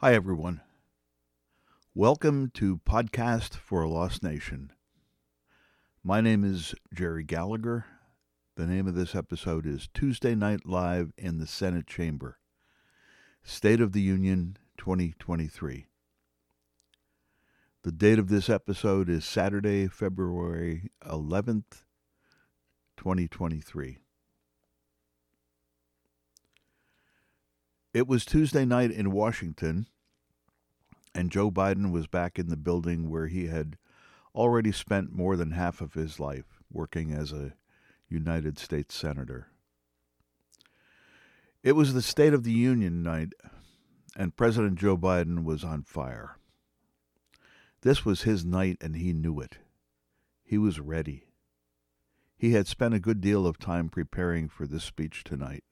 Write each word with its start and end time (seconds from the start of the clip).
Hi, 0.00 0.14
everyone. 0.14 0.60
Welcome 1.92 2.52
to 2.54 2.76
Podcast 2.88 3.56
for 3.56 3.82
a 3.82 3.88
Lost 3.88 4.22
Nation. 4.22 4.70
My 6.04 6.20
name 6.20 6.44
is 6.44 6.72
Jerry 6.94 7.24
Gallagher. 7.24 7.84
The 8.54 8.68
name 8.68 8.86
of 8.86 8.94
this 8.94 9.16
episode 9.16 9.66
is 9.66 9.88
Tuesday 9.92 10.36
Night 10.36 10.64
Live 10.64 11.10
in 11.18 11.40
the 11.40 11.48
Senate 11.48 11.88
Chamber 11.88 12.38
State 13.42 13.80
of 13.80 13.90
the 13.90 14.00
Union 14.00 14.56
2023. 14.76 15.88
The 17.82 17.90
date 17.90 18.20
of 18.20 18.28
this 18.28 18.48
episode 18.48 19.08
is 19.08 19.24
Saturday, 19.24 19.88
February 19.88 20.92
11th, 21.04 21.82
2023. 22.96 23.98
It 27.94 28.06
was 28.06 28.26
Tuesday 28.26 28.66
night 28.66 28.90
in 28.90 29.12
Washington, 29.12 29.86
and 31.14 31.30
Joe 31.30 31.50
Biden 31.50 31.90
was 31.90 32.06
back 32.06 32.38
in 32.38 32.48
the 32.48 32.56
building 32.56 33.08
where 33.08 33.28
he 33.28 33.46
had 33.46 33.78
already 34.34 34.72
spent 34.72 35.10
more 35.10 35.36
than 35.36 35.52
half 35.52 35.80
of 35.80 35.94
his 35.94 36.20
life 36.20 36.60
working 36.70 37.12
as 37.12 37.32
a 37.32 37.54
United 38.08 38.58
States 38.58 38.94
Senator. 38.94 39.48
It 41.62 41.72
was 41.72 41.94
the 41.94 42.02
State 42.02 42.34
of 42.34 42.44
the 42.44 42.52
Union 42.52 43.02
night, 43.02 43.32
and 44.16 44.36
President 44.36 44.78
Joe 44.78 44.96
Biden 44.96 45.42
was 45.42 45.64
on 45.64 45.82
fire. 45.82 46.36
This 47.80 48.04
was 48.04 48.22
his 48.22 48.44
night, 48.44 48.76
and 48.82 48.96
he 48.96 49.14
knew 49.14 49.40
it. 49.40 49.58
He 50.44 50.58
was 50.58 50.78
ready. 50.78 51.24
He 52.36 52.52
had 52.52 52.66
spent 52.66 52.94
a 52.94 53.00
good 53.00 53.22
deal 53.22 53.46
of 53.46 53.58
time 53.58 53.88
preparing 53.88 54.48
for 54.48 54.66
this 54.66 54.84
speech 54.84 55.24
tonight. 55.24 55.64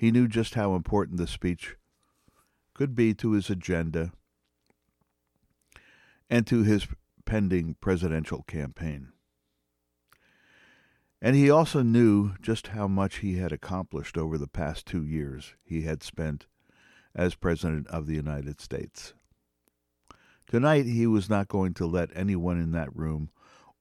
He 0.00 0.10
knew 0.10 0.28
just 0.28 0.54
how 0.54 0.76
important 0.76 1.18
the 1.18 1.26
speech 1.26 1.76
could 2.72 2.94
be 2.94 3.12
to 3.12 3.32
his 3.32 3.50
agenda 3.50 4.12
and 6.30 6.46
to 6.46 6.62
his 6.62 6.86
pending 7.26 7.76
presidential 7.82 8.42
campaign. 8.44 9.08
And 11.20 11.36
he 11.36 11.50
also 11.50 11.82
knew 11.82 12.32
just 12.40 12.68
how 12.68 12.88
much 12.88 13.16
he 13.16 13.36
had 13.36 13.52
accomplished 13.52 14.16
over 14.16 14.38
the 14.38 14.48
past 14.48 14.86
two 14.86 15.04
years 15.04 15.54
he 15.62 15.82
had 15.82 16.02
spent 16.02 16.46
as 17.14 17.34
President 17.34 17.86
of 17.88 18.06
the 18.06 18.14
United 18.14 18.58
States. 18.58 19.12
Tonight, 20.48 20.86
he 20.86 21.06
was 21.06 21.28
not 21.28 21.48
going 21.48 21.74
to 21.74 21.84
let 21.84 22.08
anyone 22.14 22.58
in 22.58 22.72
that 22.72 22.96
room 22.96 23.28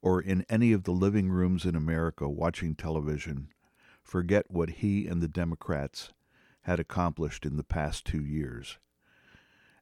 or 0.02 0.20
in 0.20 0.46
any 0.50 0.74
of 0.74 0.84
the 0.84 0.92
living 0.92 1.30
rooms 1.30 1.64
in 1.64 1.78
America 1.78 2.28
watching 2.28 2.76
television 2.76 3.48
forget 4.10 4.50
what 4.50 4.70
he 4.70 5.06
and 5.08 5.22
the 5.22 5.28
Democrats 5.28 6.12
had 6.62 6.80
accomplished 6.80 7.46
in 7.46 7.58
the 7.58 7.64
past 7.64 8.06
two 8.06 8.24
years. 8.26 8.80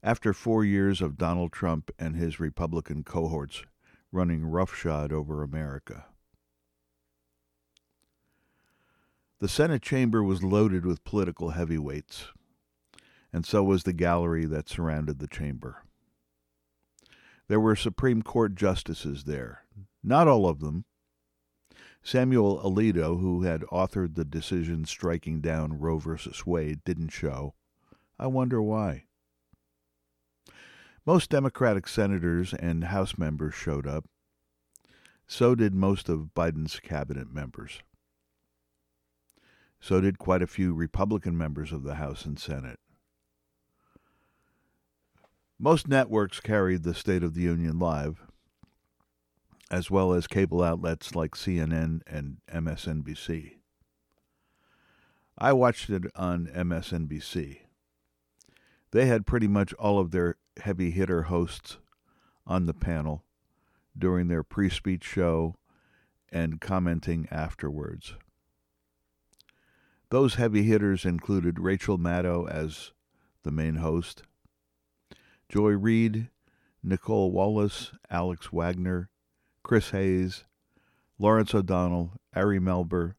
After 0.04 0.34
four 0.34 0.64
years 0.64 1.02
of 1.02 1.18
Donald 1.18 1.52
Trump 1.52 1.90
and 1.98 2.16
his 2.16 2.40
Republican 2.40 3.04
cohorts 3.04 3.64
running 4.12 4.46
roughshod 4.46 5.12
over 5.12 5.42
America. 5.42 6.06
The 9.40 9.48
Senate 9.48 9.82
chamber 9.82 10.24
was 10.24 10.44
loaded 10.44 10.86
with 10.86 11.04
political 11.04 11.52
heavyweights, 11.52 12.28
and 13.32 13.46
so 13.46 13.64
was 13.64 13.84
the 13.84 13.94
gallery 13.94 14.46
that 14.46 14.70
surrounded 14.70 15.20
the 15.20 15.28
chamber. 15.28 15.84
There 17.48 17.60
were 17.60 17.76
Supreme 17.76 18.24
Court 18.24 18.56
justices 18.56 19.24
there, 19.24 19.64
not 20.04 20.28
all 20.28 20.48
of 20.48 20.60
them, 20.60 20.86
Samuel 22.08 22.62
Alito, 22.64 23.20
who 23.20 23.42
had 23.42 23.64
authored 23.64 24.16
the 24.16 24.24
decision 24.24 24.86
striking 24.86 25.42
down 25.42 25.78
Roe 25.78 26.00
v. 26.00 26.16
Wade, 26.46 26.82
didn't 26.86 27.10
show. 27.10 27.54
I 28.18 28.28
wonder 28.28 28.62
why. 28.62 29.08
Most 31.06 31.30
Democratic 31.30 31.86
senators 31.86 32.54
and 32.54 32.86
House 32.86 33.18
members 33.18 33.56
showed 33.56 33.86
up. 33.86 34.06
So 35.28 35.54
did 35.54 35.76
most 35.76 36.08
of 36.08 36.34
Biden's 36.34 36.80
cabinet 36.80 37.30
members. 37.30 37.82
So 39.82 40.00
did 40.00 40.18
quite 40.18 40.42
a 40.42 40.48
few 40.48 40.74
Republican 40.74 41.38
members 41.38 41.74
of 41.74 41.84
the 41.84 41.96
House 41.96 42.24
and 42.24 42.40
Senate. 42.40 42.80
Most 45.60 45.90
networks 45.90 46.40
carried 46.40 46.84
the 46.84 46.94
State 46.94 47.22
of 47.22 47.34
the 47.34 47.42
Union 47.42 47.78
live, 47.78 48.24
as 49.70 49.92
well 49.92 50.14
as 50.14 50.28
cable 50.28 50.64
outlets 50.64 51.16
like 51.16 51.32
CNN 51.32 52.02
and 52.08 52.38
MSNBC. 52.52 53.54
I 55.38 55.54
watched 55.54 55.90
it 55.90 56.04
on 56.16 56.48
MSNBC. 56.48 57.60
They 58.92 59.06
had 59.06 59.26
pretty 59.26 59.48
much 59.48 59.74
all 59.74 60.00
of 60.00 60.12
their 60.12 60.38
heavy 60.62 60.92
hitter 60.92 61.24
hosts 61.24 61.78
on 62.46 62.66
the 62.66 62.74
panel 62.74 63.24
during 63.98 64.28
their 64.28 64.44
pre 64.44 64.70
speech 64.70 65.04
show 65.04 65.56
and 66.32 66.62
commenting 66.62 67.28
afterwards. 67.30 68.16
Those 70.10 70.36
heavy 70.36 70.64
hitters 70.64 71.06
included 71.06 71.60
Rachel 71.60 71.98
Maddow 71.98 72.50
as 72.50 72.94
the 73.44 73.52
main 73.52 73.76
host, 73.76 74.24
Joy 75.50 75.72
Reid, 75.72 76.30
Nicolle 76.84 77.32
Wallace, 77.32 77.92
Alex 78.10 78.52
Wagner, 78.54 79.10
Chris 79.68 79.90
Hayes, 79.90 80.46
Lawrence 81.20 81.54
O'Donnell, 81.54 82.14
Ari 82.34 82.58
Melber, 82.58 83.16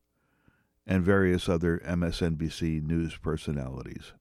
and 0.87 1.05
various 1.05 1.47
other 1.47 1.79
MSNBC 1.85 2.83
news 2.83 3.19
personalities. 3.19 4.15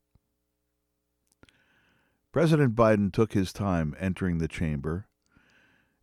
President 2.34 2.76
Biden 2.76 3.14
took 3.14 3.32
his 3.32 3.54
time 3.54 3.96
entering 3.98 4.40
the 4.40 4.50
chamber 4.50 5.08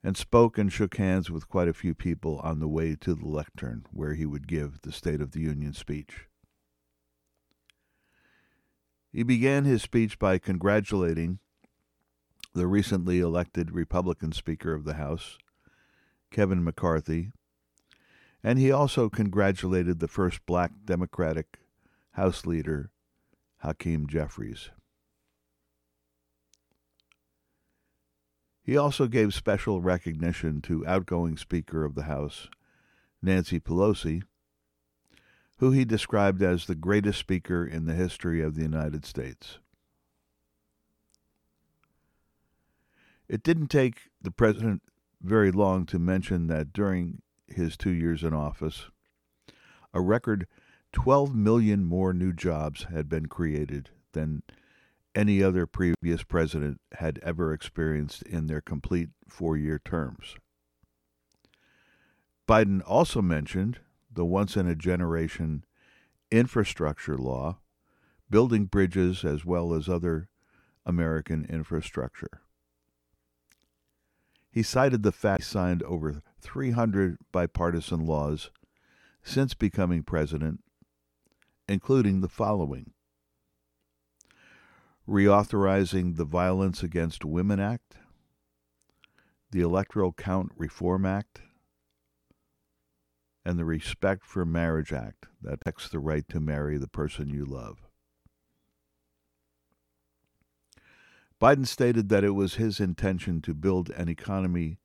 and 0.03 0.17
spoke 0.17 0.57
and 0.57 0.73
shook 0.73 0.97
hands 0.97 1.31
with 1.31 1.47
quite 1.47 1.69
a 1.69 1.75
few 1.75 1.95
people 1.95 2.39
on 2.39 2.59
the 2.59 2.69
way 2.69 2.97
to 2.97 3.15
the 3.15 3.29
lectern 3.29 3.85
where 3.93 4.15
he 4.15 4.25
would 4.25 4.49
give 4.49 4.81
the 4.81 4.93
State 4.93 5.21
of 5.21 5.33
the 5.33 5.41
Union 5.41 5.75
speech. 5.75 6.25
He 9.13 9.23
began 9.23 9.67
his 9.67 9.83
speech 9.83 10.19
by 10.19 10.39
congratulating 10.39 11.41
the 12.55 12.67
recently 12.67 13.21
elected 13.21 13.73
Republican 13.73 14.33
Speaker 14.33 14.73
of 14.73 14.85
the 14.85 14.95
House, 14.95 15.37
Kevin 16.35 16.65
McCarthy, 16.65 17.31
and 18.43 18.59
he 18.59 18.73
also 18.73 19.09
congratulated 19.09 20.01
the 20.01 20.09
first 20.09 20.45
black 20.47 20.73
Democratic 20.85 21.61
House 22.15 22.45
leader, 22.45 22.91
Hakeem 23.59 24.09
Jeffries. 24.09 24.71
He 28.65 28.77
also 28.77 29.07
gave 29.07 29.33
special 29.33 29.81
recognition 29.81 30.61
to 30.63 30.85
outgoing 30.85 31.37
Speaker 31.37 31.85
of 31.85 31.95
the 31.95 32.03
House, 32.03 32.49
Nancy 33.23 33.61
Pelosi, 33.61 34.25
who 35.59 35.71
he 35.71 35.85
described 35.85 36.43
as 36.43 36.67
the 36.67 36.75
greatest 36.75 37.21
speaker 37.21 37.65
in 37.65 37.85
the 37.85 37.95
history 37.95 38.43
of 38.43 38.57
the 38.57 38.63
United 38.63 39.07
States. 39.07 39.61
It 43.29 43.45
didn't 43.45 43.69
take 43.69 44.11
the 44.21 44.33
president 44.33 44.83
very 45.25 45.51
long 45.51 45.87
to 45.87 45.99
mention 45.99 46.47
that 46.49 46.73
during 46.73 47.23
his 47.49 47.77
two 47.77 47.91
years 47.91 48.23
in 48.23 48.35
office, 48.35 48.91
a 49.93 50.01
record 50.01 50.47
12 50.93 51.35
million 51.35 51.85
more 51.85 52.13
new 52.13 52.33
jobs 52.33 52.85
had 52.85 53.09
been 53.09 53.27
created 53.27 53.91
than 54.13 54.43
any 55.15 55.43
other 55.43 55.67
previous 55.67 56.23
president 56.23 56.81
had 56.99 57.19
ever 57.23 57.53
experienced 57.53 58.23
in 58.23 58.47
their 58.47 58.61
complete 58.61 59.09
four 59.29 59.57
year 59.57 59.81
terms. 59.83 60.37
Biden 62.47 62.83
also 62.87 63.23
mentioned 63.23 63.81
the 64.13 64.25
once 64.25 64.57
in 64.57 64.69
a 64.69 64.75
generation 64.75 65.65
infrastructure 66.31 67.17
law, 67.17 67.59
building 68.29 68.67
bridges 68.67 69.25
as 69.25 69.45
well 69.45 69.73
as 69.73 69.89
other 69.89 70.29
American 70.85 71.47
infrastructure. 71.47 72.43
He 74.55 74.63
cited 74.63 75.03
the 75.03 75.11
fact 75.11 75.43
he 75.43 75.49
signed 75.49 75.83
over 75.83 76.23
300 76.41 77.19
bipartisan 77.33 78.07
laws 78.07 78.53
since 79.21 79.53
becoming 79.53 80.05
president, 80.05 80.63
including 81.67 82.21
the 82.21 82.29
following 82.29 82.93
reauthorizing 85.09 86.17
the 86.17 86.25
Violence 86.25 86.85
Against 86.85 87.25
Women 87.25 87.59
Act, 87.59 87.97
the 89.51 89.61
Electoral 89.61 90.13
Count 90.13 90.53
Reform 90.57 91.05
Act, 91.05 91.43
and 93.45 93.59
the 93.59 93.65
Respect 93.65 94.25
for 94.25 94.47
Marriage 94.47 94.93
Act 94.93 95.27
that 95.43 95.61
protects 95.61 95.89
the 95.89 95.99
right 95.99 96.27
to 96.29 96.39
marry 96.39 96.79
the 96.79 96.89
person 96.89 97.29
you 97.29 97.45
love. 97.45 97.84
Biden 101.45 101.67
stated 101.67 102.09
that 102.09 102.25
it 102.25 102.31
was 102.31 102.55
his 102.55 102.81
intention 102.81 103.43
to 103.43 103.53
build 103.53 103.91
an 103.91 104.09
economy 104.09 104.79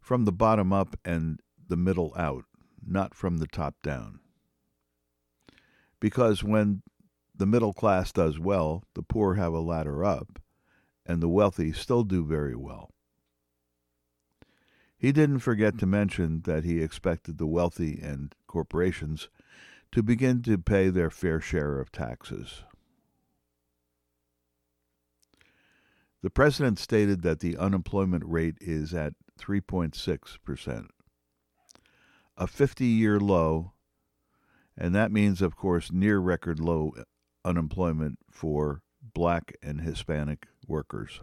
from 0.00 0.24
the 0.24 0.32
bottom 0.32 0.72
up 0.72 0.98
and 1.04 1.42
the 1.68 1.76
middle 1.76 2.14
out, 2.16 2.46
not 2.82 3.14
from 3.14 3.36
the 3.36 3.46
top 3.46 3.74
down. 3.82 4.20
Because 6.00 6.42
when 6.42 6.80
the 7.36 7.44
middle 7.44 7.74
class 7.74 8.12
does 8.12 8.38
well, 8.38 8.82
the 8.94 9.02
poor 9.02 9.34
have 9.34 9.52
a 9.52 9.60
ladder 9.60 10.02
up, 10.02 10.38
and 11.04 11.22
the 11.22 11.28
wealthy 11.28 11.70
still 11.70 12.02
do 12.02 12.24
very 12.24 12.56
well. 12.56 12.88
He 14.96 15.12
didn't 15.12 15.40
forget 15.40 15.78
to 15.80 15.86
mention 15.86 16.44
that 16.46 16.64
he 16.64 16.80
expected 16.80 17.36
the 17.36 17.46
wealthy 17.46 18.00
and 18.02 18.34
corporations 18.46 19.28
to 19.92 20.02
begin 20.02 20.40
to 20.44 20.56
pay 20.56 20.88
their 20.88 21.10
fair 21.10 21.42
share 21.42 21.78
of 21.78 21.92
taxes. 21.92 22.64
The 26.24 26.30
president 26.30 26.78
stated 26.78 27.20
that 27.20 27.40
the 27.40 27.58
unemployment 27.58 28.24
rate 28.24 28.56
is 28.58 28.94
at 28.94 29.12
3.6%, 29.38 30.86
a 32.38 32.46
50 32.46 32.86
year 32.86 33.20
low, 33.20 33.72
and 34.74 34.94
that 34.94 35.12
means, 35.12 35.42
of 35.42 35.54
course, 35.54 35.92
near 35.92 36.18
record 36.18 36.58
low 36.58 36.94
unemployment 37.44 38.20
for 38.30 38.80
black 39.02 39.54
and 39.62 39.82
Hispanic 39.82 40.46
workers. 40.66 41.20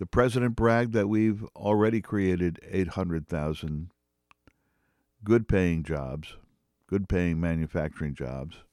The 0.00 0.06
president 0.06 0.56
bragged 0.56 0.94
that 0.94 1.08
we've 1.08 1.44
already 1.54 2.00
created 2.00 2.58
800,000 2.68 3.92
good 5.22 5.46
paying 5.46 5.84
jobs, 5.84 6.34
good 6.88 7.08
paying 7.08 7.38
manufacturing 7.38 8.16
jobs, 8.16 8.64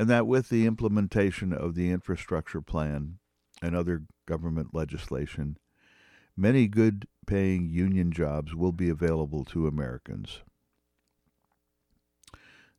and 0.00 0.08
that 0.08 0.26
with 0.26 0.48
the 0.48 0.64
implementation 0.64 1.52
of 1.52 1.74
the 1.74 1.90
infrastructure 1.90 2.62
plan 2.62 3.18
and 3.60 3.76
other 3.76 4.04
government 4.24 4.68
legislation, 4.72 5.58
many 6.34 6.66
good 6.66 7.06
paying 7.26 7.68
union 7.68 8.10
jobs 8.10 8.54
will 8.54 8.72
be 8.72 8.88
available 8.88 9.44
to 9.44 9.66
Americans. 9.66 10.40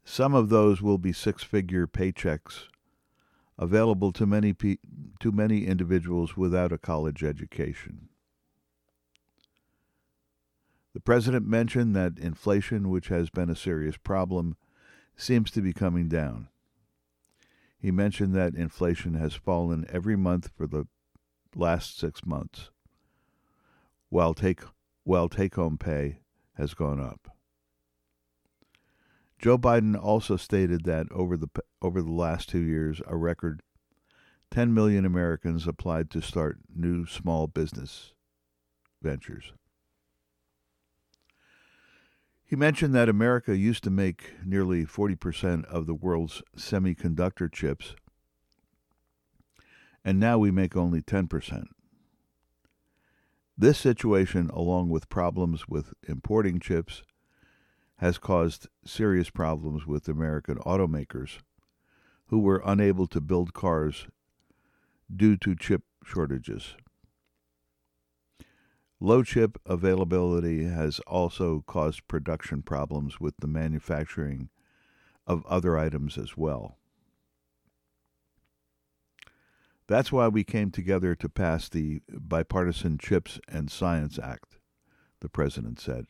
Some 0.04 0.34
of 0.34 0.50
those 0.50 0.82
will 0.82 0.98
be 0.98 1.14
six 1.14 1.44
figure 1.44 1.86
paychecks 1.86 2.64
available 3.56 4.12
to 4.14 4.26
many, 4.26 4.52
pe- 4.52 4.78
to 5.20 5.32
many 5.32 5.68
individuals 5.68 6.36
without 6.36 6.72
a 6.72 6.80
college 6.80 7.24
education. 7.24 8.10
The 10.96 11.02
president 11.02 11.46
mentioned 11.46 11.96
that 11.96 12.18
inflation, 12.18 12.90
which 12.90 13.10
has 13.10 13.30
been 13.30 13.52
a 13.52 13.56
serious 13.56 13.98
problem, 13.98 14.58
seems 15.16 15.52
to 15.52 15.62
be 15.62 15.72
coming 15.72 16.10
down. 16.10 16.48
He 17.82 17.90
mentioned 17.90 18.36
that 18.36 18.54
inflation 18.54 19.16
has 19.16 19.34
fallen 19.34 19.88
every 19.90 20.16
month 20.16 20.52
for 20.56 20.68
the 20.68 20.86
last 21.56 21.98
six 21.98 22.24
months, 22.24 22.70
while 24.10 24.36
take, 24.36 24.62
while 25.04 25.28
take 25.28 25.56
home 25.56 25.80
pay 25.80 26.20
has 26.54 26.76
gone 26.76 27.00
up. 27.00 27.36
Joe 29.40 29.58
Biden 29.58 30.00
also 30.00 30.38
stated 30.38 30.84
that 30.84 31.08
over 31.12 31.36
the 31.36 31.48
over 31.82 32.04
the 32.04 32.12
last 32.12 32.50
2 32.50 32.60
years 32.60 33.02
a 33.08 33.18
record 33.18 33.64
10 34.52 34.72
million 34.72 35.04
Americans 35.04 35.68
applied 35.68 36.12
to 36.12 36.22
start 36.22 36.60
new 36.72 37.08
small 37.08 37.48
business 37.48 38.14
ventures. 39.02 39.54
He 42.52 42.58
mentioned 42.58 42.94
that 42.94 43.08
America 43.08 43.56
used 43.56 43.82
to 43.86 43.90
make 43.90 44.34
nearly 44.44 44.86
40% 44.86 45.64
of 45.68 45.86
the 45.86 45.94
world's 45.94 46.44
semiconductor 46.58 47.50
chips, 47.50 47.96
and 50.04 50.20
now 50.20 50.38
we 50.38 50.52
make 50.52 50.76
only 50.76 51.02
10%. 51.02 51.68
This 53.58 53.78
situation, 53.78 54.50
along 54.50 54.90
with 54.90 55.08
problems 55.08 55.70
with 55.70 55.94
importing 56.06 56.60
chips 56.60 57.04
has 58.00 58.18
caused 58.18 58.68
serious 58.84 59.30
problems 59.30 59.88
with 59.88 60.10
American 60.10 60.58
automakers 60.58 61.38
who 62.28 62.40
were 62.40 62.62
unable 62.66 63.08
to 63.08 63.22
build 63.22 63.54
cars 63.54 64.08
due 65.16 65.38
to 65.38 65.56
chip 65.56 65.84
shortages. 66.04 66.76
Low 69.04 69.24
chip 69.24 69.58
availability 69.66 70.66
has 70.66 71.00
also 71.08 71.64
caused 71.66 72.08
production 72.08 72.62
problems 72.62 73.20
with 73.20 73.34
the 73.40 73.48
manufacturing 73.48 74.50
of 75.26 75.44
other 75.48 75.76
items 75.76 76.20
as 76.20 76.38
well. 76.38 76.78
That's 79.88 80.12
why 80.12 80.28
we 80.28 80.44
came 80.44 80.70
together 80.70 81.16
to 81.16 81.28
pass 81.28 81.68
the 81.68 82.02
Bipartisan 82.10 83.00
Chips 83.00 83.40
and 83.48 83.72
Science 83.72 84.20
Act, 84.20 84.60
the 85.20 85.30
president 85.30 85.80
said. 85.80 86.06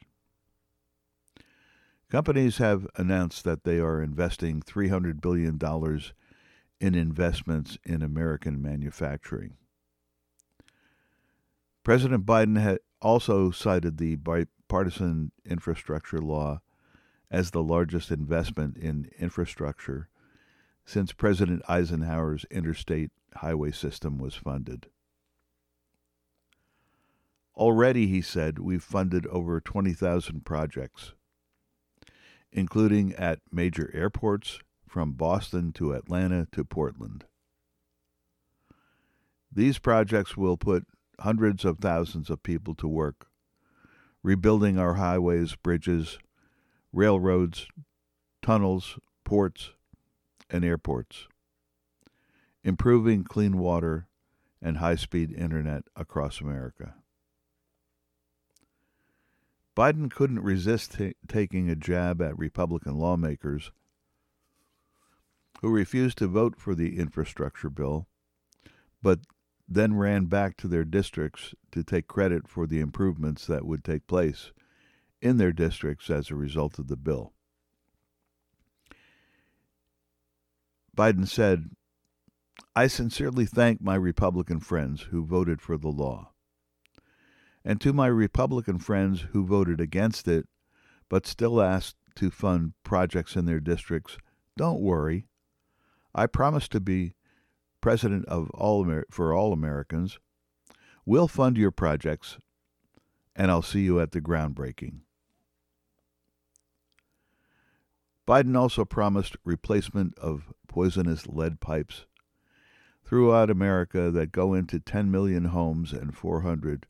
Companies 2.10 2.58
have 2.58 2.88
announced 2.98 3.46
that 3.46 3.64
they 3.64 3.80
are 3.80 4.04
investing 4.04 4.62
$300 4.62 5.22
billion 5.22 5.58
in 6.82 6.96
investments 6.96 7.78
in 7.86 8.02
American 8.02 8.62
manufacturing. 8.62 9.56
President 11.84 12.26
Biden 12.26 12.60
had 12.62 12.80
also 13.02 13.52
cited 13.52 13.98
the 13.98 14.16
bipartisan 14.16 15.32
infrastructure 15.46 16.20
law 16.20 16.62
as 17.30 17.52
the 17.52 17.64
largest 17.64 18.12
investment 18.12 18.78
in 18.78 19.10
infrastructure 19.20 20.10
since 20.86 21.14
President 21.14 21.62
Eisenhower's 21.68 22.46
interstate 22.52 23.12
highway 23.36 23.72
system 23.72 24.18
was 24.18 24.36
funded. 24.36 24.88
Already, 27.56 28.08
he 28.08 28.22
said, 28.22 28.60
we've 28.60 28.84
funded 28.84 29.26
over 29.28 29.60
20,000 29.60 30.46
projects 30.46 31.14
including 32.52 33.14
at 33.16 33.40
major 33.52 33.90
airports 33.94 34.60
from 34.88 35.14
Boston 35.14 35.72
to 35.74 35.94
Atlanta 35.94 36.48
to 36.52 36.66
Portland. 36.66 37.26
These 39.52 39.80
projects 39.80 40.36
will 40.36 40.58
put 40.58 40.86
hundreds 41.22 41.64
of 41.64 41.80
thousands 41.80 42.30
of 42.30 42.44
people 42.44 42.76
to 42.76 42.88
work, 42.88 43.28
rebuilding 44.24 44.78
our 44.78 44.96
highways, 44.96 45.56
bridges, 45.56 46.18
railroads, 46.92 47.68
tunnels, 48.42 48.98
ports, 49.24 49.72
and 50.50 50.66
airports, 50.66 51.28
improving 52.64 53.24
clean 53.24 53.58
water 53.58 54.08
and 54.62 54.78
high 54.78 54.96
speed 54.96 55.32
internet 55.32 55.84
across 55.96 56.42
America. 56.42 56.96
Biden 59.76 60.12
couldn't 60.12 60.42
resist 60.42 60.98
t- 60.98 61.16
taking 61.28 61.70
a 61.70 61.76
jab 61.76 62.22
at 62.22 62.38
Republican 62.38 62.98
lawmakers 62.98 63.72
who 65.62 65.70
refused 65.70 66.18
to 66.18 66.28
vote 66.28 66.56
for 66.58 66.76
the 66.76 66.98
infrastructure 66.98 67.70
bill, 67.70 68.08
but 69.02 69.20
then 69.74 69.96
ran 69.96 70.26
back 70.26 70.58
to 70.58 70.68
their 70.68 70.84
districts 70.84 71.56
to 71.72 71.82
take 71.82 72.06
credit 72.06 72.46
for 72.46 72.68
the 72.68 72.82
improvements 72.82 73.48
that 73.48 73.66
would 73.66 73.86
take 73.86 74.06
place 74.06 74.52
in 75.22 75.38
their 75.38 75.54
districts 75.54 76.10
as 76.10 76.30
a 76.30 76.36
result 76.36 76.78
of 76.78 76.90
the 76.90 76.98
bill. 76.98 77.32
Biden 80.96 81.26
said, 81.26 81.70
I 82.76 82.88
sincerely 82.88 83.46
thank 83.46 83.82
my 83.82 83.96
Republican 83.96 84.60
friends 84.60 85.04
who 85.04 85.26
voted 85.26 85.62
for 85.62 85.78
the 85.78 85.88
law. 85.88 86.32
And 87.64 87.80
to 87.80 87.94
my 87.94 88.08
Republican 88.08 88.78
friends 88.78 89.28
who 89.32 89.46
voted 89.46 89.80
against 89.80 90.28
it, 90.28 90.48
but 91.08 91.26
still 91.26 91.62
asked 91.62 91.96
to 92.16 92.30
fund 92.30 92.74
projects 92.84 93.38
in 93.38 93.46
their 93.46 93.62
districts, 93.62 94.18
don't 94.58 94.82
worry. 94.82 95.28
I 96.14 96.26
promise 96.28 96.68
to 96.70 96.82
be 96.82 97.14
president 97.82 98.26
of 98.28 98.50
all 98.52 98.84
Amer- 98.86 99.08
for 99.10 99.34
all 99.34 99.54
Americans. 99.54 100.20
We'll 101.06 101.28
fund 101.28 101.58
your 101.58 101.72
projects, 101.72 102.38
and 103.36 103.50
I'll 103.52 103.62
see 103.62 103.82
you 103.82 104.00
at 104.00 104.12
the 104.12 104.22
groundbreaking. 104.22 105.00
Biden 108.28 108.56
also 108.56 108.86
promised 108.86 109.36
replacement 109.44 110.18
of 110.20 110.54
poisonous 110.68 111.28
lead 111.28 111.60
pipes 111.60 112.06
throughout 113.04 113.50
America 113.50 114.10
that 114.12 114.32
go 114.32 114.54
into 114.54 114.80
10 114.80 115.12
million 115.12 115.46
homes 115.46 115.92
and 115.92 116.16
400 116.16 116.86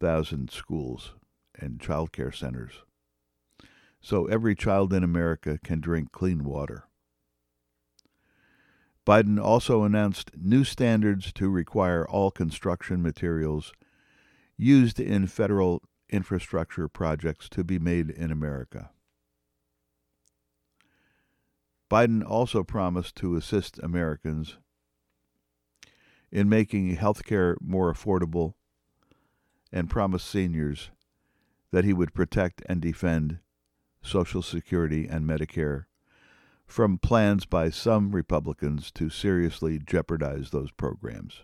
thousand 0.00 0.50
schools 0.50 1.12
and 1.54 1.80
child 1.80 2.10
care 2.10 2.32
centers. 2.32 2.82
So 4.00 4.24
every 4.26 4.54
child 4.54 4.92
in 4.94 5.04
America 5.04 5.58
can 5.62 5.80
drink 5.80 6.10
clean 6.10 6.42
water. 6.42 6.84
Biden 9.10 9.42
also 9.42 9.82
announced 9.82 10.30
new 10.40 10.62
standards 10.62 11.32
to 11.32 11.50
require 11.50 12.06
all 12.08 12.30
construction 12.30 13.02
materials 13.02 13.72
used 14.56 15.00
in 15.00 15.26
federal 15.26 15.82
infrastructure 16.10 16.86
projects 16.86 17.48
to 17.48 17.64
be 17.64 17.76
made 17.76 18.08
in 18.08 18.30
America. 18.30 18.90
Biden 21.90 22.24
also 22.24 22.62
promised 22.62 23.16
to 23.16 23.34
assist 23.34 23.80
Americans 23.82 24.58
in 26.30 26.48
making 26.48 26.94
health 26.94 27.24
care 27.24 27.56
more 27.60 27.92
affordable 27.92 28.54
and 29.72 29.90
promised 29.90 30.28
seniors 30.28 30.92
that 31.72 31.82
he 31.82 31.92
would 31.92 32.14
protect 32.14 32.62
and 32.66 32.80
defend 32.80 33.40
Social 34.02 34.40
Security 34.40 35.08
and 35.08 35.28
Medicare 35.28 35.86
from 36.70 36.98
plans 36.98 37.46
by 37.46 37.68
some 37.68 38.12
Republicans 38.12 38.92
to 38.92 39.10
seriously 39.10 39.78
jeopardize 39.78 40.50
those 40.50 40.70
programs. 40.70 41.42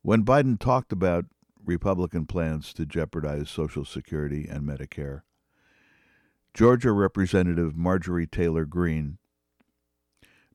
When 0.00 0.24
Biden 0.24 0.58
talked 0.58 0.90
about 0.90 1.26
Republican 1.64 2.24
plans 2.26 2.72
to 2.74 2.86
jeopardize 2.86 3.50
Social 3.50 3.84
Security 3.84 4.46
and 4.48 4.62
Medicare, 4.62 5.22
Georgia 6.54 6.92
Representative 6.92 7.76
Marjorie 7.76 8.26
Taylor 8.26 8.64
Greene, 8.64 9.18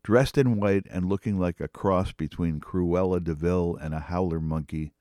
dressed 0.04 0.40
in 0.40 0.60
white 0.60 0.88
and 0.90 1.06
looking 1.06 1.38
like 1.38 1.60
a 1.60 1.68
cross 1.68 2.12
between 2.14 2.60
Cruella 2.60 3.24
de 3.24 3.36
Vil 3.36 3.78
and 3.80 3.94
a 3.94 4.00
howler 4.00 4.40
monkey, 4.40 4.94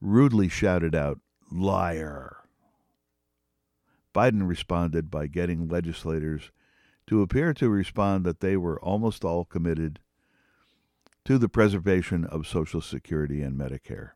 rudely 0.00 0.48
shouted 0.48 0.96
out, 0.96 1.20
Liar! 1.52 2.41
Biden 4.14 4.46
responded 4.46 5.10
by 5.10 5.26
getting 5.26 5.68
legislators 5.68 6.50
to 7.06 7.22
appear 7.22 7.54
to 7.54 7.68
respond 7.68 8.24
that 8.24 8.40
they 8.40 8.56
were 8.56 8.80
almost 8.80 9.24
all 9.24 9.44
committed 9.44 10.00
to 11.24 11.38
the 11.38 11.48
preservation 11.48 12.24
of 12.24 12.46
Social 12.46 12.80
Security 12.80 13.42
and 13.42 13.58
Medicare. 13.58 14.10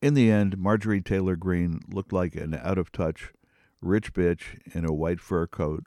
In 0.00 0.14
the 0.14 0.30
end, 0.30 0.58
Marjorie 0.58 1.00
Taylor 1.00 1.36
Greene 1.36 1.80
looked 1.88 2.12
like 2.12 2.34
an 2.34 2.54
out 2.54 2.78
of 2.78 2.92
touch, 2.92 3.32
rich 3.80 4.12
bitch 4.12 4.58
in 4.74 4.84
a 4.84 4.92
white 4.92 5.20
fur 5.20 5.46
coat 5.46 5.84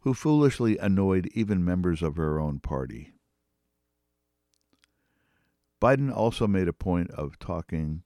who 0.00 0.14
foolishly 0.14 0.78
annoyed 0.78 1.28
even 1.34 1.64
members 1.64 2.02
of 2.02 2.16
her 2.16 2.40
own 2.40 2.60
party. 2.60 3.12
Biden 5.80 6.14
also 6.14 6.46
made 6.46 6.68
a 6.68 6.72
point 6.72 7.10
of 7.10 7.38
talking 7.38 8.02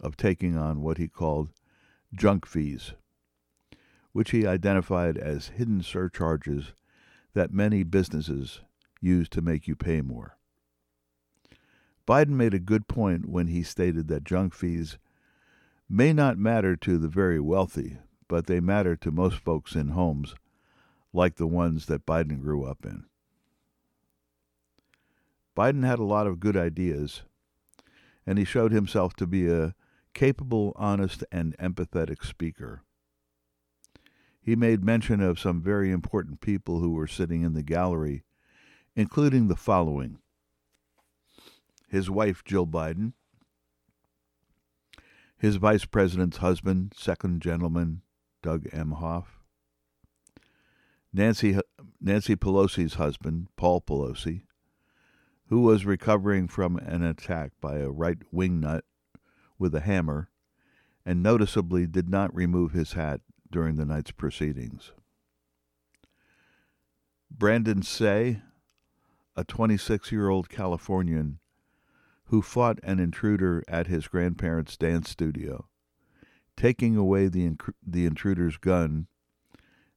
of 0.00 0.16
taking 0.16 0.56
on 0.56 0.80
what 0.80 0.98
he 0.98 1.08
called 1.08 1.50
junk 2.14 2.46
fees, 2.46 2.92
which 4.12 4.30
he 4.30 4.46
identified 4.46 5.16
as 5.16 5.48
hidden 5.48 5.82
surcharges 5.82 6.72
that 7.34 7.52
many 7.52 7.82
businesses 7.82 8.60
use 9.00 9.28
to 9.28 9.42
make 9.42 9.66
you 9.66 9.74
pay 9.74 10.00
more. 10.00 10.36
Biden 12.06 12.28
made 12.30 12.54
a 12.54 12.58
good 12.58 12.88
point 12.88 13.28
when 13.28 13.46
he 13.46 13.62
stated 13.62 14.08
that 14.08 14.24
junk 14.24 14.54
fees 14.54 14.98
may 15.88 16.12
not 16.12 16.38
matter 16.38 16.74
to 16.76 16.98
the 16.98 17.08
very 17.08 17.38
wealthy, 17.38 17.98
but 18.28 18.46
they 18.46 18.60
matter 18.60 18.96
to 18.96 19.10
most 19.10 19.36
folks 19.36 19.74
in 19.74 19.88
homes 19.88 20.34
like 21.12 21.36
the 21.36 21.46
ones 21.46 21.86
that 21.86 22.06
Biden 22.06 22.40
grew 22.40 22.64
up 22.64 22.84
in. 22.84 23.04
Biden 25.56 25.84
had 25.84 25.98
a 25.98 26.04
lot 26.04 26.26
of 26.26 26.40
good 26.40 26.56
ideas, 26.56 27.22
and 28.26 28.38
he 28.38 28.44
showed 28.44 28.72
himself 28.72 29.14
to 29.16 29.26
be 29.26 29.50
a 29.50 29.74
capable, 30.14 30.72
honest, 30.76 31.24
and 31.30 31.56
empathetic 31.58 32.24
speaker. 32.24 32.82
He 34.40 34.56
made 34.56 34.84
mention 34.84 35.20
of 35.20 35.38
some 35.38 35.62
very 35.62 35.90
important 35.90 36.40
people 36.40 36.80
who 36.80 36.90
were 36.90 37.06
sitting 37.06 37.42
in 37.42 37.54
the 37.54 37.62
gallery, 37.62 38.24
including 38.96 39.48
the 39.48 39.56
following. 39.56 40.18
His 41.88 42.10
wife, 42.10 42.42
Jill 42.44 42.66
Biden, 42.66 43.12
his 45.38 45.56
vice 45.56 45.84
president's 45.84 46.38
husband, 46.38 46.92
second 46.96 47.42
gentleman, 47.42 48.02
Doug 48.42 48.64
Emhoff, 48.70 49.26
Nancy, 51.12 51.58
Nancy 52.00 52.36
Pelosi's 52.36 52.94
husband, 52.94 53.48
Paul 53.56 53.80
Pelosi, 53.80 54.42
who 55.48 55.60
was 55.60 55.84
recovering 55.84 56.48
from 56.48 56.78
an 56.78 57.02
attack 57.02 57.52
by 57.60 57.78
a 57.78 57.90
right 57.90 58.18
wing 58.30 58.60
nut 58.60 58.84
with 59.62 59.74
a 59.76 59.80
hammer 59.80 60.28
and 61.06 61.22
noticeably 61.22 61.86
did 61.86 62.08
not 62.08 62.34
remove 62.34 62.72
his 62.72 62.94
hat 62.94 63.20
during 63.48 63.76
the 63.76 63.86
night's 63.86 64.10
proceedings. 64.10 64.90
Brandon 67.30 67.80
Tsay, 67.80 68.42
a 69.36 69.44
26 69.44 70.10
year 70.10 70.28
old 70.28 70.50
Californian 70.50 71.38
who 72.24 72.42
fought 72.42 72.80
an 72.82 72.98
intruder 72.98 73.62
at 73.68 73.86
his 73.86 74.08
grandparents' 74.08 74.76
dance 74.76 75.08
studio, 75.08 75.68
taking 76.56 76.96
away 76.96 77.28
the, 77.28 77.48
inc- 77.48 77.74
the 77.86 78.04
intruder's 78.04 78.56
gun 78.56 79.06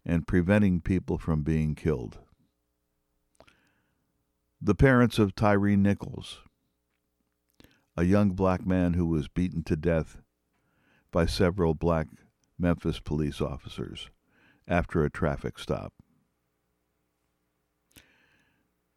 and 0.06 0.28
preventing 0.28 0.80
people 0.80 1.18
from 1.18 1.42
being 1.42 1.74
killed. 1.74 2.20
The 4.62 4.76
parents 4.76 5.18
of 5.18 5.34
Tyre 5.34 5.76
Nichols, 5.76 6.42
a 7.98 8.04
young 8.04 8.32
black 8.32 8.66
man 8.66 8.94
who 8.94 9.06
was 9.06 9.28
beaten 9.28 9.64
to 9.64 9.76
death 9.76 10.18
by 11.12 11.26
several 11.26 11.74
black 11.74 12.08
Memphis 12.58 13.00
police 13.00 13.42
officers 13.42 14.10
after 14.68 15.04
a 15.04 15.10
traffic 15.10 15.58
stop. 15.60 15.94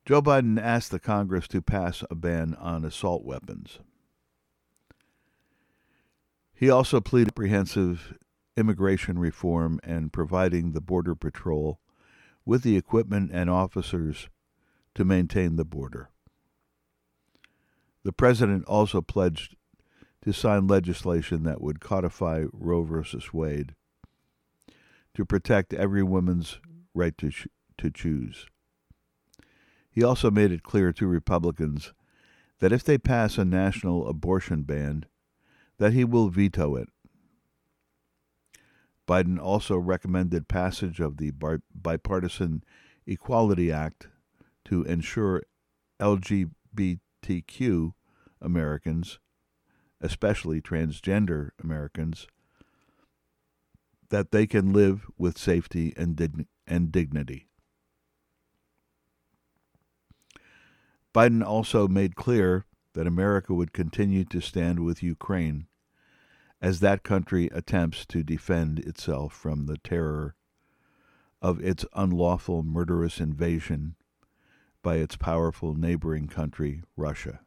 Joe 0.05 0.23
Biden 0.23 0.61
asked 0.61 0.91
the 0.91 0.99
Congress 0.99 1.47
to 1.49 1.61
pass 1.61 2.03
a 2.11 2.15
ban 2.15 2.55
on 2.55 2.85
assault 2.85 3.25
weapons. 3.25 3.79
He 6.55 6.71
also 6.71 7.01
pleaded 7.01 7.35
comprehensive 7.35 8.17
immigration 8.57 9.19
reform 9.19 9.79
and 9.85 10.13
providing 10.13 10.73
the 10.73 10.81
Border 10.81 11.15
Patrol 11.15 11.79
with 12.45 12.63
the 12.63 12.77
equipment 12.77 13.31
and 13.33 13.49
officers 13.49 14.29
to 14.95 15.05
maintain 15.05 15.57
the 15.57 15.65
border. 15.65 16.11
The 18.05 18.13
president 18.13 18.65
also 18.67 19.01
pledged 19.01 19.57
to 20.23 20.33
sign 20.33 20.67
legislation 20.67 21.43
that 21.45 21.61
would 21.61 21.81
codify 21.81 22.45
Roe 22.53 22.83
v. 22.83 23.03
Wade 23.33 23.75
to 25.15 25.25
protect 25.25 25.75
every 25.75 26.03
woman's 26.03 26.61
right 26.95 27.17
to, 27.19 27.31
to 27.79 27.91
choose. 27.91 28.47
He 29.91 30.05
also 30.05 30.31
made 30.31 30.53
it 30.53 30.63
clear 30.63 30.93
to 30.93 31.07
Republicans 31.07 31.93
that 32.61 32.73
if 32.73 32.85
they 32.85 32.99
pass 32.99 33.39
a 33.39 33.45
national 33.45 34.09
abortion 34.09 34.63
ban, 34.63 35.07
that 35.79 35.93
he 35.93 36.05
will 36.05 36.29
veto 36.29 36.77
it. 36.77 36.89
Biden 39.07 39.41
also 39.41 39.77
recommended 39.77 40.49
passage 40.49 41.01
of 41.01 41.17
the 41.17 41.33
Bipartisan 41.75 42.63
Equality 43.07 43.73
Act 43.73 44.09
to 44.67 44.83
ensure 44.83 45.43
LGBTQ 47.23 47.93
Americans, 48.41 49.19
especially 50.01 50.61
transgender 50.61 51.51
Americans, 51.63 52.27
that 54.11 54.31
they 54.31 54.47
can 54.47 54.73
live 54.73 55.07
with 55.19 55.37
safety 55.37 55.93
and, 55.97 56.17
dig- 56.17 56.47
and 56.67 56.91
dignity. 56.93 57.49
Biden 61.15 61.45
also 61.45 61.89
made 61.89 62.17
clear 62.17 62.65
that 62.95 63.07
America 63.07 63.55
would 63.55 63.73
continue 63.73 64.25
to 64.25 64.41
stand 64.41 64.81
with 64.81 65.03
Ukraine 65.03 65.67
as 66.61 66.81
that 66.81 67.03
country 67.03 67.49
attempts 67.53 68.05
to 68.07 68.23
defend 68.23 68.79
itself 68.81 69.33
from 69.33 69.67
the 69.67 69.79
terror 69.79 70.35
of 71.41 71.61
its 71.61 71.85
unlawful 71.95 72.63
murderous 72.63 73.21
invasion 73.21 73.95
by 74.83 74.97
its 74.97 75.17
powerful 75.17 75.75
neighboring 75.75 76.29
country, 76.29 76.83
Russia. 76.97 77.41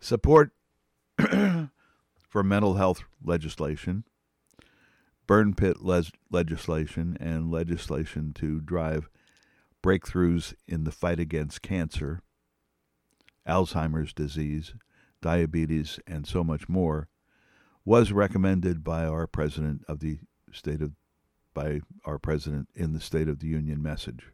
Support 0.00 0.52
for 2.28 2.42
mental 2.42 2.74
health 2.74 3.02
legislation 3.24 4.04
burn 5.26 5.54
pit 5.54 5.82
les- 5.82 6.12
legislation 6.30 7.16
and 7.20 7.50
legislation 7.50 8.32
to 8.34 8.60
drive 8.60 9.08
breakthroughs 9.82 10.54
in 10.66 10.84
the 10.84 10.92
fight 10.92 11.20
against 11.20 11.62
cancer, 11.62 12.20
Alzheimer's 13.46 14.12
disease, 14.12 14.74
diabetes, 15.20 16.00
and 16.06 16.26
so 16.26 16.42
much 16.42 16.68
more, 16.68 17.08
was 17.84 18.12
recommended 18.12 18.82
by 18.82 19.04
our 19.04 19.26
president 19.26 19.84
of 19.88 20.00
the 20.00 20.18
state 20.50 20.82
of 20.82 20.92
by 21.56 21.80
our 22.04 22.18
president 22.18 22.68
in 22.74 22.92
the 22.92 23.00
State 23.00 23.28
of 23.28 23.40
the 23.40 23.46
Union 23.46 23.82
message. 23.82 24.26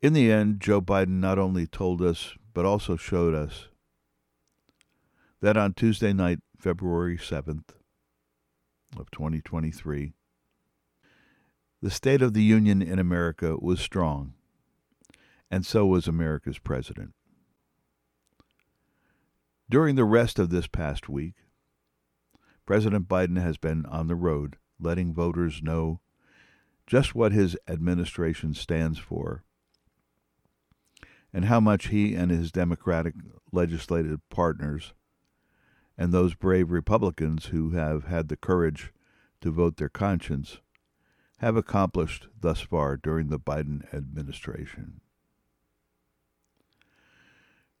In 0.00 0.12
the 0.12 0.32
end, 0.32 0.58
Joe 0.58 0.80
Biden 0.80 1.20
not 1.20 1.38
only 1.38 1.68
told 1.68 2.02
us, 2.02 2.34
but 2.52 2.64
also 2.64 2.96
showed 2.96 3.32
us 3.32 3.68
that 5.40 5.56
on 5.56 5.72
Tuesday 5.72 6.12
night, 6.12 6.40
February 6.58 7.16
7th, 7.16 7.68
of 8.98 9.08
2023, 9.12 10.14
the 11.80 11.90
State 11.90 12.20
of 12.20 12.34
the 12.34 12.42
Union 12.42 12.82
in 12.82 12.98
America 12.98 13.56
was 13.60 13.78
strong, 13.78 14.34
and 15.48 15.64
so 15.64 15.86
was 15.86 16.08
America's 16.08 16.58
president. 16.58 17.14
During 19.70 19.94
the 19.94 20.04
rest 20.04 20.40
of 20.40 20.50
this 20.50 20.66
past 20.66 21.08
week, 21.08 21.34
President 22.66 23.06
Biden 23.06 23.40
has 23.40 23.56
been 23.56 23.86
on 23.86 24.08
the 24.08 24.16
road 24.16 24.56
letting 24.82 25.14
voters 25.14 25.62
know 25.62 26.00
just 26.86 27.14
what 27.14 27.32
his 27.32 27.56
administration 27.68 28.54
stands 28.54 28.98
for 28.98 29.44
and 31.32 31.46
how 31.46 31.60
much 31.60 31.88
he 31.88 32.14
and 32.14 32.30
his 32.30 32.52
Democratic 32.52 33.14
legislative 33.52 34.20
partners 34.28 34.92
and 35.96 36.12
those 36.12 36.34
brave 36.34 36.70
Republicans 36.70 37.46
who 37.46 37.70
have 37.70 38.04
had 38.04 38.28
the 38.28 38.36
courage 38.36 38.92
to 39.40 39.50
vote 39.50 39.76
their 39.76 39.88
conscience 39.88 40.58
have 41.38 41.56
accomplished 41.56 42.28
thus 42.40 42.60
far 42.60 42.96
during 42.96 43.28
the 43.28 43.38
Biden 43.38 43.92
administration. 43.92 45.00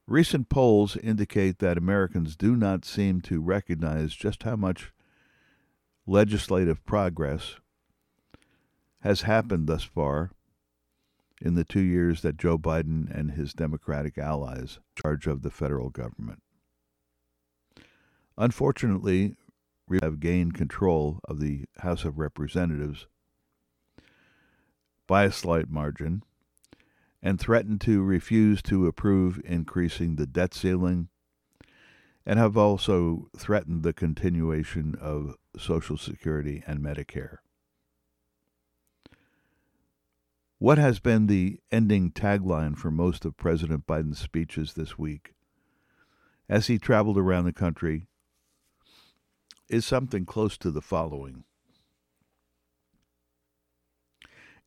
Recent 0.06 0.48
polls 0.48 0.96
indicate 0.96 1.58
that 1.60 1.78
Americans 1.78 2.36
do 2.36 2.56
not 2.56 2.84
seem 2.84 3.20
to 3.22 3.40
recognize 3.40 4.14
just 4.14 4.42
how 4.42 4.56
much 4.56 4.92
legislative 6.06 6.84
progress 6.84 7.56
has 9.00 9.22
happened 9.22 9.66
thus 9.66 9.82
far 9.82 10.30
in 11.40 11.54
the 11.54 11.64
two 11.64 11.80
years 11.80 12.22
that 12.22 12.36
Joe 12.36 12.56
Biden 12.56 13.10
and 13.12 13.32
his 13.32 13.52
Democratic 13.52 14.16
allies 14.18 14.78
charge 15.00 15.26
of 15.26 15.42
the 15.42 15.50
federal 15.50 15.90
government. 15.90 16.42
Unfortunately, 18.38 19.36
we 19.88 19.98
have 20.02 20.20
gained 20.20 20.54
control 20.54 21.18
of 21.28 21.40
the 21.40 21.64
House 21.78 22.04
of 22.04 22.18
Representatives 22.18 23.06
by 25.06 25.24
a 25.24 25.32
slight 25.32 25.68
margin 25.68 26.22
and 27.22 27.38
threatened 27.38 27.80
to 27.82 28.02
refuse 28.02 28.62
to 28.62 28.86
approve 28.86 29.40
increasing 29.44 30.16
the 30.16 30.26
debt 30.26 30.54
ceiling 30.54 31.08
and 32.24 32.38
have 32.38 32.56
also 32.56 33.28
threatened 33.36 33.82
the 33.82 33.92
continuation 33.92 34.96
of 35.00 35.36
Social 35.58 35.96
Security 35.96 36.62
and 36.66 36.80
Medicare. 36.80 37.38
What 40.58 40.78
has 40.78 41.00
been 41.00 41.26
the 41.26 41.58
ending 41.70 42.12
tagline 42.12 42.76
for 42.76 42.90
most 42.90 43.24
of 43.24 43.36
President 43.36 43.86
Biden's 43.86 44.20
speeches 44.20 44.74
this 44.74 44.96
week 44.96 45.34
as 46.48 46.68
he 46.68 46.78
traveled 46.78 47.18
around 47.18 47.44
the 47.44 47.52
country 47.52 48.06
is 49.68 49.86
something 49.86 50.24
close 50.24 50.56
to 50.58 50.70
the 50.70 50.82
following. 50.82 51.44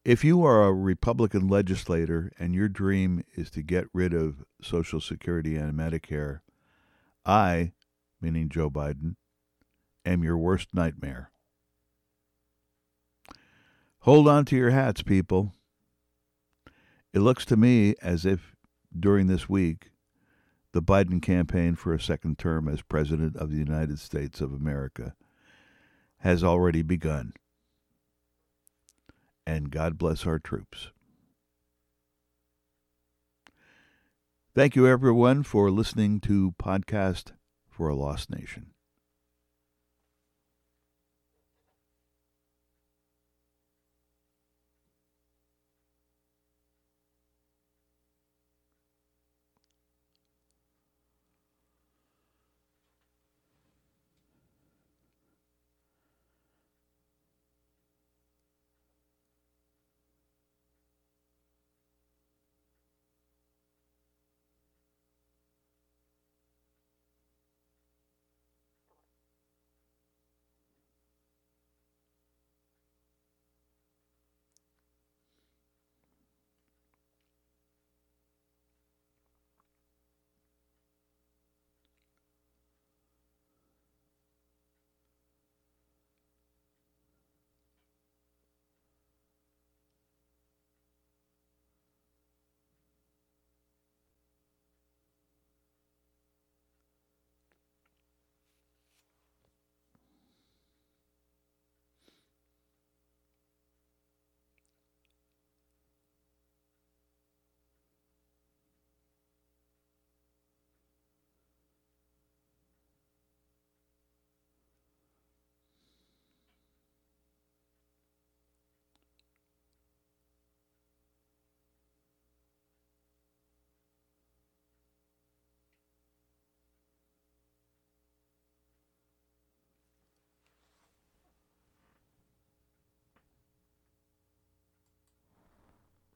If 0.03 0.23
you 0.23 0.43
are 0.43 0.63
a 0.63 0.73
Republican 0.73 1.47
legislator 1.47 2.31
and 2.37 2.53
your 2.53 2.67
dream 2.67 3.23
is 3.35 3.49
to 3.51 3.61
get 3.61 3.85
rid 3.93 4.13
of 4.13 4.43
Social 4.61 4.99
Security 4.99 5.55
and 5.55 5.73
Medicare, 5.73 6.41
I, 7.25 7.71
meaning 8.21 8.49
Joe 8.49 8.69
Biden, 8.69 9.15
am 10.05 10.23
your 10.23 10.37
worst 10.37 10.69
nightmare. 10.73 11.31
Hold 13.99 14.27
on 14.27 14.45
to 14.45 14.55
your 14.55 14.69
hats, 14.69 15.01
people. 15.01 15.53
It 17.13 17.19
looks 17.19 17.45
to 17.45 17.57
me 17.57 17.95
as 18.01 18.25
if 18.25 18.55
during 18.97 19.27
this 19.27 19.49
week, 19.49 19.89
the 20.73 20.81
Biden 20.81 21.21
campaign 21.21 21.75
for 21.75 21.93
a 21.93 21.99
second 21.99 22.37
term 22.37 22.67
as 22.67 22.81
President 22.81 23.35
of 23.37 23.49
the 23.49 23.57
United 23.57 23.97
States 23.97 24.41
of 24.41 24.53
America 24.53 25.15
has 26.19 26.43
already 26.43 26.81
begun. 26.81 27.33
And 29.47 29.71
God 29.71 29.97
bless 29.97 30.27
our 30.27 30.37
troops. 30.39 30.91
Thank 34.53 34.75
you, 34.75 34.87
everyone, 34.87 35.43
for 35.43 35.71
listening 35.71 36.19
to 36.21 36.53
Podcast 36.61 37.31
for 37.69 37.89
a 37.89 37.95
Lost 37.95 38.29
Nation. 38.29 38.74